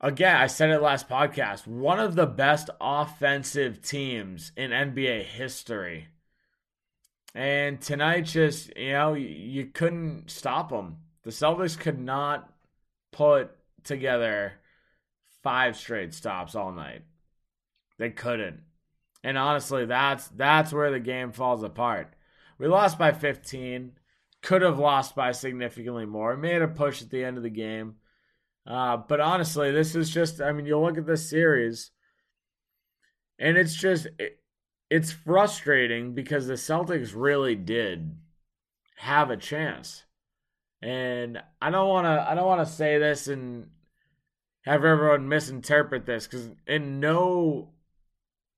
again, 0.00 0.36
I 0.36 0.46
said 0.48 0.70
it 0.70 0.82
last 0.82 1.08
podcast, 1.08 1.66
one 1.66 2.00
of 2.00 2.14
the 2.14 2.26
best 2.26 2.70
offensive 2.80 3.82
teams 3.82 4.52
in 4.56 4.70
NBA 4.70 5.24
history. 5.24 6.08
And 7.34 7.80
tonight 7.80 8.22
just, 8.22 8.76
you 8.76 8.92
know, 8.92 9.14
you, 9.14 9.28
you 9.28 9.66
couldn't 9.66 10.30
stop 10.30 10.68
them. 10.68 10.98
The 11.22 11.30
Celtics 11.30 11.78
could 11.78 11.98
not 11.98 12.52
put 13.10 13.52
together 13.84 14.54
five 15.42 15.76
straight 15.76 16.12
stops 16.12 16.54
all 16.54 16.72
night. 16.72 17.02
They 18.02 18.10
couldn't. 18.10 18.62
And 19.22 19.38
honestly, 19.38 19.86
that's 19.86 20.26
that's 20.26 20.72
where 20.72 20.90
the 20.90 20.98
game 20.98 21.30
falls 21.30 21.62
apart. 21.62 22.14
We 22.58 22.66
lost 22.66 22.98
by 22.98 23.12
15 23.12 23.92
could 24.42 24.62
have 24.62 24.80
lost 24.80 25.14
by 25.14 25.30
significantly 25.30 26.04
more. 26.04 26.36
Made 26.36 26.62
a 26.62 26.66
push 26.66 27.00
at 27.00 27.10
the 27.10 27.22
end 27.22 27.36
of 27.36 27.44
the 27.44 27.48
game. 27.48 27.94
Uh, 28.66 28.96
but 28.96 29.20
honestly, 29.20 29.70
this 29.70 29.94
is 29.94 30.10
just, 30.10 30.40
I 30.40 30.50
mean, 30.50 30.66
you 30.66 30.76
look 30.80 30.98
at 30.98 31.06
this 31.06 31.30
series, 31.30 31.92
and 33.38 33.56
it's 33.56 33.76
just, 33.76 34.08
it, 34.18 34.40
it's 34.90 35.12
frustrating 35.12 36.12
because 36.12 36.48
the 36.48 36.54
Celtics 36.54 37.12
really 37.14 37.54
did 37.54 38.16
have 38.96 39.30
a 39.30 39.36
chance. 39.36 40.02
And 40.82 41.40
I 41.60 41.70
don't 41.70 41.88
want 41.88 42.06
to, 42.06 42.28
I 42.28 42.34
don't 42.34 42.48
want 42.48 42.66
to 42.66 42.74
say 42.74 42.98
this 42.98 43.28
and 43.28 43.68
have 44.62 44.84
everyone 44.84 45.28
misinterpret 45.28 46.06
this 46.06 46.26
because 46.26 46.48
in 46.66 47.00
no, 47.00 47.71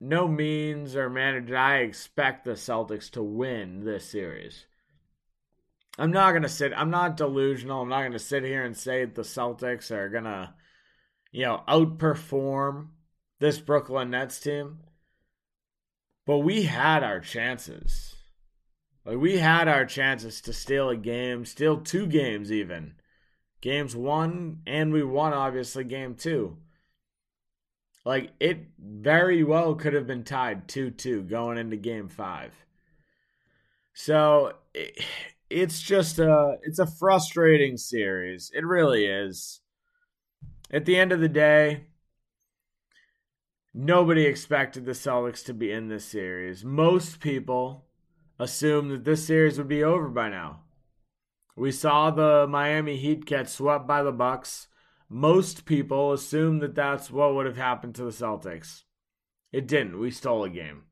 no 0.04 0.28
means 0.28 0.94
or 0.96 1.08
manner 1.08 1.40
did 1.40 1.54
I 1.54 1.78
expect 1.78 2.44
the 2.44 2.52
Celtics 2.52 3.11
to 3.12 3.23
win 3.23 3.84
this 3.84 4.04
series. 4.04 4.66
I'm 5.99 6.11
not 6.11 6.32
gonna 6.32 6.49
sit. 6.49 6.75
I'm 6.76 6.90
not 6.90 7.16
delusional. 7.16 7.80
I'm 7.80 7.88
not 7.88 8.02
gonna 8.02 8.18
sit 8.18 8.44
here 8.44 8.64
and 8.64 8.76
say 8.76 9.06
the 9.06 9.23
Celtics 9.23 9.90
are 9.90 10.11
gonna, 10.11 10.54
you 11.32 11.44
know, 11.44 11.62
outperform 11.66 12.88
this 13.40 13.58
Brooklyn 13.58 14.11
Nets 14.11 14.38
team. 14.40 14.80
But 16.26 16.38
we 16.38 16.64
had 16.64 17.02
our 17.02 17.20
chances. 17.20 18.14
Like 19.06 19.18
we 19.18 19.38
had 19.38 19.68
our 19.68 19.87
chances 19.87 20.42
to 20.42 20.52
steal 20.52 20.90
a 20.90 20.96
game, 20.96 21.46
steal 21.46 21.78
two 21.78 22.06
games 22.06 22.52
even. 22.52 22.96
Games 23.62 23.96
one 23.96 24.61
and 24.66 24.92
we 24.92 25.02
won 25.02 25.32
obviously 25.32 25.84
game 25.84 26.14
two. 26.14 26.58
Like 28.04 28.32
it 28.38 28.66
very 28.78 29.42
well 29.42 29.75
could 29.75 29.94
have 29.94 30.06
been 30.06 30.25
tied 30.25 30.68
2-2 30.68 31.28
going 31.28 31.56
into 31.58 31.76
game 31.76 32.08
5. 32.08 32.52
So 33.94 34.54
it, 34.75 35.02
it's 35.49 35.80
just 35.80 36.18
a 36.18 36.56
it's 36.62 36.78
a 36.78 36.87
frustrating 36.87 37.76
series. 37.76 38.50
It 38.54 38.64
really 38.64 39.06
is. 39.06 39.61
At 40.70 40.84
the 40.84 40.96
end 40.96 41.12
of 41.12 41.20
the 41.20 41.28
day, 41.28 41.84
nobody 43.73 44.25
expected 44.25 44.84
the 44.84 44.92
Celtics 44.92 45.44
to 45.44 45.54
be 45.54 45.70
in 45.70 45.88
this 45.88 46.04
series. 46.04 46.64
Most 46.64 47.20
people 47.20 47.87
assumed 48.38 48.90
that 48.90 49.04
this 49.04 49.26
series 49.26 49.56
would 49.58 49.68
be 49.68 49.84
over 49.84 50.08
by 50.08 50.28
now. 50.28 50.61
We 51.56 51.70
saw 51.70 52.11
the 52.11 52.46
Miami 52.49 52.96
Heat 52.96 53.25
get 53.25 53.49
swept 53.49 53.87
by 53.87 54.02
the 54.02 54.12
Bucks. 54.12 54.66
Most 55.14 55.64
people 55.64 56.12
assume 56.12 56.59
that 56.59 56.75
that's 56.75 57.09
what 57.09 57.37
would 57.37 57.47
have 57.47 57.56
happened 57.56 57.94
to 57.94 58.02
the 58.02 58.11
Celtics. 58.11 58.83
It 59.52 59.68
didn't. 59.68 60.00
We 60.00 60.11
stole 60.11 60.42
a 60.42 60.50
game. 60.50 60.87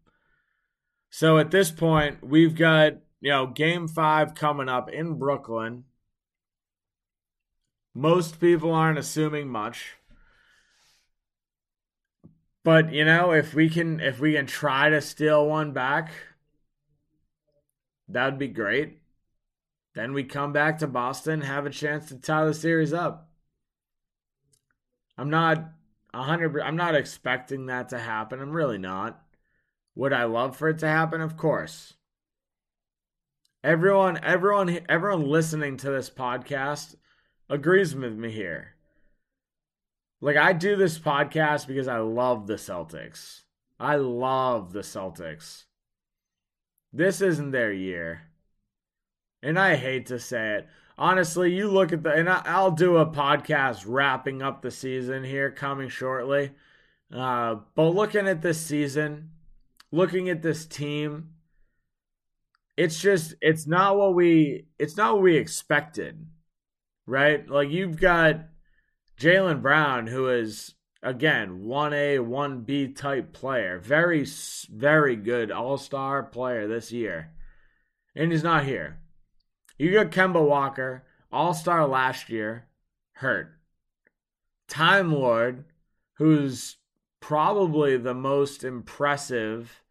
So 1.11 1.38
at 1.38 1.50
this 1.50 1.73
point, 1.73 2.23
we've 2.23 2.55
got 2.55 2.99
you 3.21 3.31
know, 3.31 3.49
game 3.49 3.88
five 3.88 4.37
coming 4.37 4.69
up 4.69 4.88
in 4.88 5.19
Brooklyn. 5.19 5.87
Most 7.93 8.38
people 8.38 8.73
aren't 8.73 9.00
assuming 9.00 9.49
much. 9.49 9.95
But, 12.62 12.93
you 12.93 13.05
know, 13.05 13.33
if 13.33 13.55
we 13.55 13.69
can 13.69 13.99
if 13.99 14.21
we 14.21 14.35
can 14.35 14.47
try 14.47 14.88
to 14.88 15.00
steal 15.00 15.49
one 15.49 15.73
back, 15.73 16.12
that'd 18.07 18.38
be 18.38 18.47
great. 18.47 19.00
Then 19.97 20.12
we 20.12 20.23
come 20.23 20.52
back 20.52 20.79
to 20.79 20.87
Boston, 20.87 21.41
have 21.41 21.67
a 21.67 21.71
chance 21.71 22.07
to 22.11 22.17
tie 22.17 22.45
the 22.45 22.55
series 22.55 22.93
up. 22.93 23.32
I'm 25.16 25.31
not 25.31 25.73
100 26.12 26.61
I'm 26.61 26.76
not 26.76 26.95
expecting 26.95 27.66
that 27.66 27.88
to 27.90 27.99
happen. 27.99 28.40
I'm 28.40 28.52
really 28.52 28.78
not. 28.78 29.23
Would 29.95 30.12
I 30.12 30.25
love 30.25 30.57
for 30.57 30.69
it 30.69 30.78
to 30.78 30.88
happen? 30.88 31.21
Of 31.21 31.37
course. 31.37 31.95
Everyone 33.64 34.19
everyone 34.23 34.81
everyone 34.88 35.28
listening 35.28 35.76
to 35.78 35.90
this 35.90 36.11
podcast 36.11 36.97
agrees 37.49 37.95
with 37.95 38.14
me 38.14 38.31
here. 38.31 38.75
Like 40.21 40.37
I 40.37 40.52
do 40.52 40.76
this 40.76 40.99
podcast 40.99 41.66
because 41.66 41.88
I 41.88 41.99
love 41.99 42.47
the 42.47 42.54
Celtics. 42.54 43.42
I 43.78 43.97
love 43.97 44.73
the 44.73 44.81
Celtics. 44.81 45.64
This 46.92 47.21
isn't 47.21 47.50
their 47.50 47.73
year. 47.73 48.23
And 49.42 49.59
I 49.59 49.76
hate 49.76 50.07
to 50.07 50.21
say 50.21 50.57
it. 50.57 50.69
Honestly, 51.02 51.52
you 51.52 51.68
look 51.68 51.92
at 51.92 52.04
the, 52.04 52.12
and 52.12 52.30
I'll 52.30 52.71
do 52.71 52.99
a 52.99 53.04
podcast 53.04 53.82
wrapping 53.88 54.40
up 54.40 54.62
the 54.62 54.71
season 54.71 55.25
here 55.25 55.50
coming 55.50 55.88
shortly. 55.88 56.52
Uh, 57.12 57.56
but 57.75 57.88
looking 57.88 58.28
at 58.28 58.40
this 58.40 58.64
season, 58.64 59.30
looking 59.90 60.28
at 60.28 60.42
this 60.42 60.64
team, 60.64 61.30
it's 62.76 63.00
just, 63.00 63.35
it's 63.40 63.66
not 63.66 63.97
what 63.97 64.14
we, 64.14 64.66
it's 64.78 64.97
not 64.97 65.14
what 65.14 65.25
we 65.25 65.37
expected, 65.37 66.25
right? 67.04 67.49
Like 67.49 67.71
you've 67.71 67.99
got 67.99 68.42
Jaylen 69.18 69.61
Brown, 69.61 70.06
who 70.06 70.28
is 70.28 70.76
again, 71.02 71.64
1A, 71.64 72.21
1B 72.21 72.94
type 72.94 73.32
player. 73.32 73.80
Very, 73.80 74.25
very 74.71 75.16
good 75.16 75.50
all 75.50 75.78
star 75.78 76.23
player 76.23 76.68
this 76.68 76.92
year. 76.92 77.32
And 78.14 78.30
he's 78.30 78.44
not 78.44 78.64
here. 78.64 79.01
You 79.83 79.91
got 79.91 80.12
Kemba 80.12 80.47
Walker, 80.47 81.03
all 81.33 81.55
star 81.55 81.89
last 81.89 82.31
year, 82.31 82.69
hurt. 83.15 83.59
Time 84.69 85.12
Lord, 85.12 85.65
who's 86.19 86.77
probably 87.19 87.97
the 87.97 88.15
most 88.15 88.62
impressive, 88.62 89.83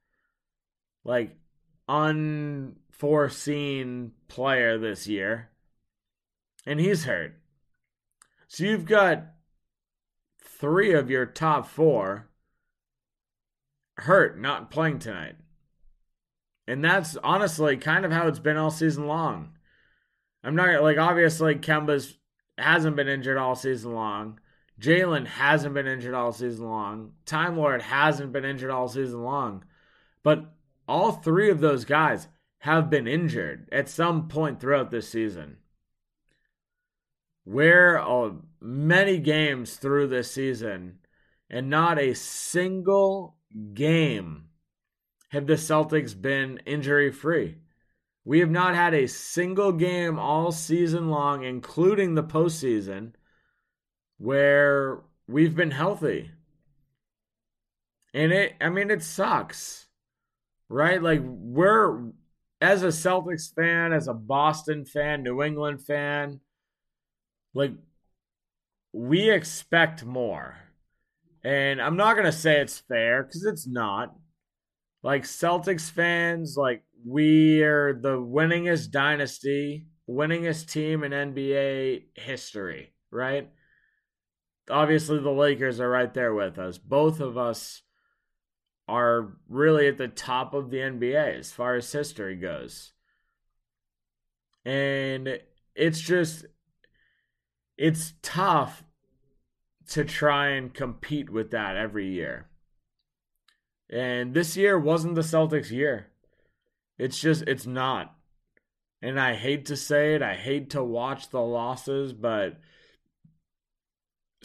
like, 1.04 1.36
unforeseen 1.90 4.14
player 4.30 4.78
this 4.78 5.10
year. 5.10 5.50
And 6.66 6.80
he's 6.80 7.04
hurt. 7.04 7.42
So 8.48 8.64
you've 8.64 8.86
got 8.86 9.26
three 10.42 10.94
of 10.94 11.10
your 11.10 11.26
top 11.26 11.68
four 11.68 12.30
hurt, 13.98 14.40
not 14.40 14.72
playing 14.72 15.00
tonight. 15.00 15.36
And 16.66 16.82
that's 16.82 17.18
honestly 17.18 17.76
kind 17.76 18.06
of 18.06 18.14
how 18.14 18.30
it's 18.30 18.40
been 18.40 18.56
all 18.56 18.72
season 18.72 19.06
long. 19.06 19.58
I'm 20.44 20.56
not 20.56 20.82
like 20.82 20.98
obviously 20.98 21.56
Kemba's 21.56 22.18
hasn't 22.58 22.96
been 22.96 23.08
injured 23.08 23.38
all 23.38 23.56
season 23.56 23.94
long. 23.94 24.40
Jaylen 24.80 25.28
hasn't 25.28 25.74
been 25.74 25.88
injured 25.88 26.16
all 26.16 26.32
season 26.32 26.68
long. 26.68 27.12
Time 27.26 27.58
Lord 27.58 27.82
hasn't 27.84 28.32
been 28.32 28.46
injured 28.46 28.72
all 28.72 28.88
season 28.88 29.24
long. 29.24 29.64
But 30.24 30.54
all 30.88 31.12
three 31.12 31.50
of 31.50 31.60
those 31.60 31.86
guys 31.86 32.28
have 32.60 32.90
been 32.90 33.08
injured 33.08 33.70
at 33.72 33.90
some 33.90 34.28
point 34.28 34.60
throughout 34.60 34.92
this 34.92 35.10
season. 35.10 35.58
We're 37.46 37.98
uh, 37.98 38.32
many 38.60 39.18
games 39.18 39.76
through 39.76 40.08
this 40.08 40.32
season, 40.32 41.00
and 41.50 41.70
not 41.70 42.00
a 42.00 42.14
single 42.14 43.38
game 43.74 44.46
have 45.30 45.48
the 45.48 45.54
Celtics 45.54 46.20
been 46.20 46.60
injury 46.66 47.12
free. 47.12 47.58
We 48.24 48.40
have 48.40 48.52
not 48.52 48.76
had 48.76 48.94
a 48.94 49.08
single 49.08 49.72
game 49.72 50.20
all 50.20 50.52
season 50.52 51.10
long, 51.10 51.44
including 51.44 52.14
the 52.14 52.24
postseason, 52.24 53.14
where 54.18 55.02
we've 55.28 55.56
been 55.56 55.72
healthy. 55.72 56.32
And 58.14 58.32
it, 58.32 58.54
I 58.62 58.70
mean, 58.70 58.92
it 58.92 59.04
sucks, 59.04 59.88
right? 60.70 61.02
Like, 61.02 61.22
we're, 61.24 62.12
as 62.60 62.84
a 62.84 62.88
Celtics 62.88 63.54
fan, 63.54 63.92
as 63.92 64.08
a 64.08 64.14
Boston 64.14 64.86
fan, 64.86 65.24
New 65.24 65.42
England 65.42 65.82
fan, 65.82 66.42
like 67.54 67.72
we 68.94 69.30
expect 69.32 70.06
more. 70.06 70.58
And 71.44 71.82
I'm 71.82 71.98
not 71.98 72.14
going 72.14 72.26
to 72.26 72.32
say 72.32 72.62
it's 72.62 72.78
fair 72.78 73.24
cuz 73.24 73.44
it's 73.46 73.68
not. 73.68 74.16
Like 75.04 75.24
Celtics 75.24 75.90
fans, 75.90 76.56
like 76.56 76.84
we 77.06 77.62
are 77.64 77.94
the 77.94 78.18
winningest 78.18 78.92
dynasty, 78.92 79.88
winningest 80.10 80.72
team 80.72 81.04
in 81.04 81.12
NBA 81.12 82.04
history, 82.16 82.94
right? 83.12 83.50
Obviously 84.70 85.20
the 85.20 85.32
Lakers 85.32 85.80
are 85.80 85.90
right 85.90 86.14
there 86.14 86.34
with 86.34 86.58
us. 86.60 86.78
Both 86.78 87.20
of 87.20 87.38
us 87.38 87.82
are 88.88 89.38
really 89.48 89.88
at 89.88 89.98
the 89.98 90.08
top 90.08 90.54
of 90.54 90.70
the 90.70 90.78
NBA 90.78 91.40
as 91.40 91.52
far 91.52 91.76
as 91.76 91.92
history 91.92 92.36
goes. 92.36 92.94
And 94.66 95.40
it's 95.76 96.00
just 96.00 96.46
it's 97.78 98.14
tough 98.22 98.84
to 99.90 100.06
try 100.06 100.50
and 100.50 100.74
compete 100.74 101.30
with 101.30 101.52
that 101.52 101.76
every 101.76 102.08
year. 102.08 102.48
And 103.90 104.34
this 104.34 104.56
year 104.56 104.80
wasn't 104.80 105.16
the 105.16 105.22
Celtics' 105.22 105.72
year. 105.72 106.11
It's 107.02 107.20
just, 107.20 107.46
it's 107.48 107.66
not. 107.66 108.16
And 109.02 109.20
I 109.20 109.34
hate 109.34 109.66
to 109.66 109.76
say 109.76 110.14
it, 110.14 110.22
I 110.22 110.36
hate 110.36 110.70
to 110.70 110.84
watch 110.84 111.32
the 111.32 111.42
losses, 111.42 112.14
but 112.14 112.60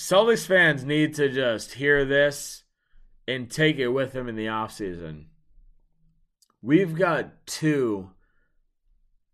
Celtics 0.01 0.47
fans 0.47 0.83
need 0.83 1.15
to 1.17 1.29
just 1.29 1.75
hear 1.75 2.07
this 2.07 2.65
and 3.29 3.51
take 3.51 3.77
it 3.77 3.89
with 3.89 4.15
them 4.15 4.27
in 4.27 4.37
the 4.37 4.47
offseason. 4.47 5.27
We've 6.63 6.95
got 6.95 7.47
two, 7.47 8.09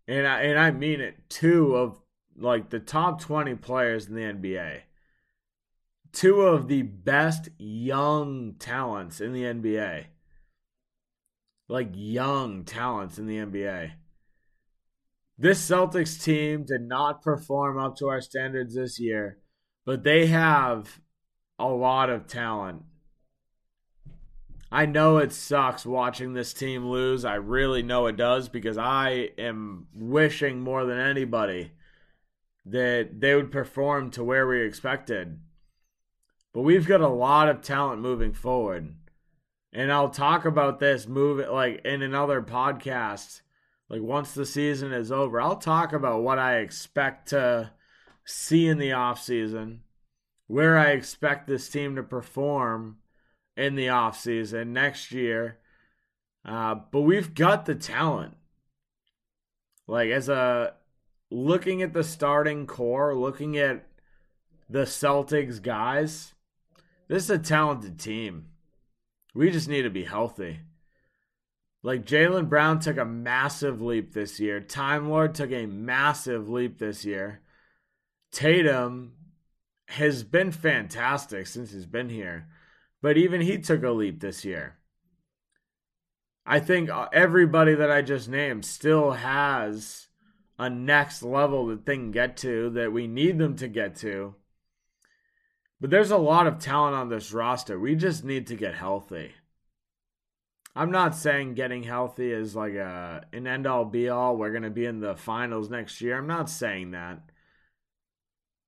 and 0.05 0.27
I, 0.27 0.41
and 0.41 0.59
I 0.59 0.71
mean 0.71 0.99
it, 0.99 1.29
two 1.29 1.77
of 1.77 2.01
like 2.35 2.71
the 2.71 2.81
top 2.81 3.21
20 3.21 3.55
players 3.55 4.07
in 4.07 4.15
the 4.15 4.21
NBA. 4.21 4.81
Two 6.11 6.41
of 6.41 6.67
the 6.67 6.81
best 6.81 7.47
young 7.57 8.55
talents 8.59 9.21
in 9.21 9.31
the 9.31 9.43
NBA. 9.43 10.07
Like 11.73 11.89
young 11.95 12.65
talents 12.65 13.17
in 13.17 13.25
the 13.25 13.37
NBA. 13.37 13.93
This 15.39 15.67
Celtics 15.67 16.23
team 16.23 16.65
did 16.65 16.81
not 16.81 17.23
perform 17.23 17.79
up 17.79 17.97
to 17.97 18.09
our 18.09 18.21
standards 18.21 18.75
this 18.75 18.99
year, 18.99 19.39
but 19.83 20.03
they 20.03 20.27
have 20.27 21.01
a 21.57 21.65
lot 21.65 22.11
of 22.11 22.27
talent. 22.27 22.83
I 24.71 24.85
know 24.85 25.17
it 25.17 25.31
sucks 25.31 25.83
watching 25.83 26.33
this 26.33 26.53
team 26.53 26.85
lose. 26.85 27.25
I 27.25 27.33
really 27.37 27.81
know 27.81 28.05
it 28.05 28.17
does 28.17 28.49
because 28.49 28.77
I 28.77 29.29
am 29.39 29.87
wishing 29.95 30.61
more 30.61 30.85
than 30.85 30.99
anybody 30.99 31.71
that 32.67 33.19
they 33.19 33.33
would 33.33 33.51
perform 33.51 34.11
to 34.11 34.23
where 34.23 34.45
we 34.45 34.61
expected. 34.61 35.39
But 36.53 36.61
we've 36.61 36.85
got 36.85 37.01
a 37.01 37.07
lot 37.07 37.49
of 37.49 37.63
talent 37.63 37.99
moving 37.99 38.33
forward. 38.33 38.93
And 39.73 39.91
I'll 39.91 40.09
talk 40.09 40.45
about 40.45 40.79
this 40.79 41.07
move 41.07 41.45
like 41.49 41.83
in 41.83 42.03
another 42.03 42.41
podcast. 42.41 43.41
Like 43.89 44.01
once 44.01 44.33
the 44.33 44.45
season 44.45 44.93
is 44.93 45.11
over, 45.11 45.41
I'll 45.41 45.57
talk 45.57 45.93
about 45.93 46.21
what 46.21 46.37
I 46.37 46.57
expect 46.57 47.29
to 47.29 47.71
see 48.23 48.67
in 48.67 48.77
the 48.77 48.93
off 48.93 49.21
season, 49.21 49.81
where 50.47 50.77
I 50.77 50.91
expect 50.91 51.47
this 51.47 51.69
team 51.69 51.95
to 51.95 52.03
perform 52.03 52.97
in 53.57 53.75
the 53.75 53.89
off 53.89 54.19
season 54.19 54.73
next 54.73 55.11
year. 55.11 55.57
Uh, 56.45 56.75
but 56.91 57.01
we've 57.01 57.33
got 57.33 57.65
the 57.65 57.75
talent. 57.75 58.37
Like 59.87 60.11
as 60.11 60.29
a 60.29 60.75
looking 61.31 61.81
at 61.81 61.93
the 61.93 62.03
starting 62.03 62.67
core, 62.67 63.15
looking 63.15 63.57
at 63.57 63.87
the 64.69 64.83
Celtics 64.83 65.61
guys, 65.61 66.35
this 67.07 67.23
is 67.23 67.29
a 67.31 67.39
talented 67.39 67.99
team. 67.99 68.52
We 69.33 69.49
just 69.49 69.67
need 69.67 69.83
to 69.83 69.89
be 69.89 70.03
healthy. 70.03 70.59
Like 71.81 72.05
Jaylen 72.05 72.47
Brown 72.47 72.79
took 72.79 72.97
a 72.97 73.05
massive 73.05 73.81
leap 73.81 74.13
this 74.13 74.39
year. 74.39 74.61
Time 74.61 75.09
Lord 75.09 75.35
took 75.35 75.51
a 75.51 75.65
massive 75.65 76.49
leap 76.49 76.77
this 76.77 77.03
year. 77.03 77.41
Tatum 78.31 79.13
has 79.89 80.23
been 80.23 80.51
fantastic 80.51 81.45
since 81.45 81.71
he's 81.71 81.85
been 81.85 82.09
here, 82.09 82.47
but 83.01 83.17
even 83.17 83.41
he 83.41 83.57
took 83.57 83.83
a 83.83 83.91
leap 83.91 84.21
this 84.21 84.45
year. 84.45 84.77
I 86.45 86.59
think 86.59 86.89
uh, 86.89 87.07
everybody 87.13 87.75
that 87.75 87.91
I 87.91 88.01
just 88.01 88.29
named 88.29 88.65
still 88.65 89.11
has 89.11 90.07
a 90.57 90.69
next 90.69 91.23
level 91.23 91.67
that 91.67 91.85
they 91.85 91.95
can 91.95 92.11
get 92.11 92.37
to 92.37 92.69
that 92.71 92.91
we 92.93 93.07
need 93.07 93.37
them 93.37 93.55
to 93.57 93.67
get 93.67 93.95
to. 93.97 94.35
But 95.81 95.89
there's 95.89 96.11
a 96.11 96.17
lot 96.17 96.47
of 96.47 96.59
talent 96.59 96.95
on 96.95 97.09
this 97.09 97.33
roster. 97.33 97.79
We 97.79 97.95
just 97.95 98.23
need 98.23 98.47
to 98.47 98.55
get 98.55 98.75
healthy. 98.75 99.33
I'm 100.75 100.91
not 100.91 101.15
saying 101.15 101.53
getting 101.55 101.83
healthy 101.83 102.31
is 102.31 102.55
like 102.55 102.73
a 102.73 103.25
an 103.33 103.45
end 103.47 103.67
all 103.67 103.85
be 103.85 104.09
all. 104.09 104.37
We're 104.37 104.51
going 104.51 104.63
to 104.63 104.69
be 104.71 104.85
in 104.85 104.99
the 105.01 105.15
finals 105.15 105.69
next 105.69 106.01
year. 106.01 106.17
I'm 106.17 106.27
not 106.27 106.49
saying 106.49 106.91
that. 106.91 107.21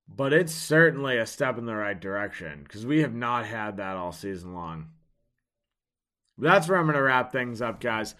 but 0.08 0.34
it's 0.34 0.54
certainly 0.54 1.18
a 1.18 1.26
step 1.26 1.58
in 1.58 1.66
the 1.66 1.76
right 1.76 2.00
direction 2.00 2.64
because 2.64 2.86
we 2.86 3.00
have 3.02 3.14
not 3.14 3.46
had 3.46 3.78
that 3.78 3.98
all 3.98 4.12
season 4.12 4.54
long. 4.54 4.90
That's 6.38 6.68
where 6.68 6.78
I'm 6.78 6.86
going 6.86 6.96
to 6.96 7.02
wrap 7.02 7.32
things 7.32 7.62
up, 7.62 7.80
guys. 7.80 8.14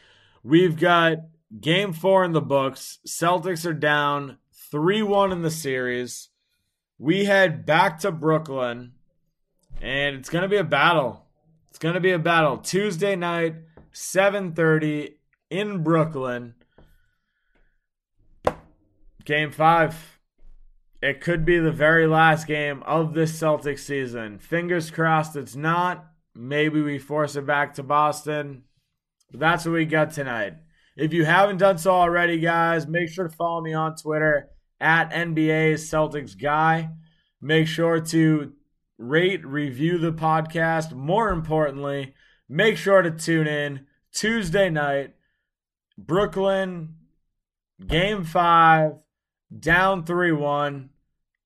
We've 0.44 0.80
got 0.80 1.18
game 1.60 1.94
four 1.94 2.24
in 2.24 2.32
the 2.32 2.42
books. 2.42 3.00
Celtics 3.08 3.66
are 3.66 3.74
down 3.74 4.38
3 4.72 5.04
1 5.04 5.32
in 5.32 5.42
the 5.42 5.52
series. 5.52 6.30
We 6.98 7.26
head 7.26 7.66
back 7.66 8.00
to 8.00 8.12
Brooklyn, 8.12 8.94
and 9.82 10.16
it's 10.16 10.30
to 10.44 10.48
be 10.48 10.56
a 10.56 10.64
battle. 10.64 11.26
It's 11.70 11.78
to 11.96 12.00
be 12.00 12.12
a 12.12 12.20
battle. 12.20 12.58
Tuesday 12.58 13.18
night, 13.18 13.56
7:30 13.92 15.18
in 15.50 15.84
Brooklyn. 15.84 16.56
Game 19.26 19.52
5. 19.52 20.20
It 21.02 21.20
could 21.20 21.44
be 21.44 21.60
the 21.60 21.72
very 21.72 22.08
last 22.08 22.48
game 22.48 22.82
of 22.84 23.14
this 23.14 23.38
Celtics 23.38 23.80
season. 23.80 24.40
Fingers 24.40 24.90
crossed 24.90 25.36
it's 25.36 25.56
not. 25.56 26.06
Maybe 26.34 26.82
we 26.82 26.98
force 26.98 27.36
it 27.36 27.46
back 27.46 27.74
to 27.74 27.84
Boston. 27.84 28.64
But 29.32 29.42
that's 29.42 29.66
what 29.66 29.74
we 29.74 29.86
got 29.86 30.12
tonight. 30.12 30.54
If 30.96 31.12
you 31.12 31.26
haven't 31.26 31.58
done 31.58 31.78
so 31.78 31.92
already, 31.92 32.40
guys, 32.40 32.88
make 32.88 33.10
sure 33.10 33.28
to 33.28 33.36
follow 33.36 33.62
me 33.62 33.74
on 33.74 33.96
Twitter 33.98 34.50
at 34.86 35.12
NBA 35.12 35.74
Celtics 35.74 36.40
Guy. 36.40 36.92
Make 37.42 37.68
sure 37.68 38.00
to 38.00 38.54
rate, 39.00 39.44
review 39.44 39.98
the 39.98 40.14
podcast. 40.14 40.94
More 40.94 41.32
importantly, 41.32 42.14
make 42.48 42.78
sure 42.78 43.02
to 43.02 43.10
tune 43.10 43.48
in 43.48 43.88
Tuesday 44.14 44.70
night, 44.70 45.16
Brooklyn, 45.98 46.98
game 47.86 48.24
five, 48.24 48.94
down 49.60 50.06
3 50.06 50.32
1. 50.32 50.90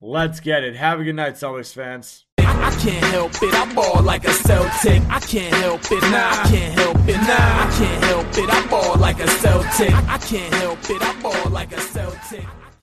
Let's 0.02 0.42
get 0.42 0.66
it. 0.66 0.76
Have 0.76 1.00
a 1.00 1.04
good 1.06 1.16
night, 1.16 1.36
Celtics 1.36 1.74
fans. 1.74 2.26
I 2.40 2.72
can't 2.82 3.06
help 3.06 3.32
it, 3.42 3.54
I 3.54 3.74
ball 3.74 4.04
like 4.04 4.26
a 4.26 4.34
Celtic. 4.34 5.02
I 5.10 5.20
can't 5.20 5.56
help 5.56 5.82
it, 5.92 6.02
nah, 6.04 6.30
I 6.30 6.48
can't 6.50 6.74
help 6.74 6.98
it, 7.08 7.16
nah, 7.16 7.64
I 7.64 7.76
can't 7.78 8.04
help 8.04 8.28
it, 8.38 8.50
I 8.50 8.68
ball 8.68 8.98
like 8.98 9.20
a 9.22 9.28
Celtic. 9.28 9.94
I 9.94 10.18
can't 10.18 10.54
help 10.56 10.90
it, 10.90 11.02
I 11.02 11.22
ball 11.22 11.50
like 11.52 11.72
a 11.72 11.80
Celtic. 11.80 12.46